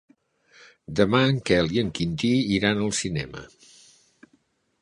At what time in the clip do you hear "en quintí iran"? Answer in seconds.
1.83-2.83